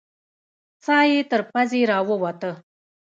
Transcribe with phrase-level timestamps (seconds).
[0.85, 2.51] ساه يې تر پزې راووته.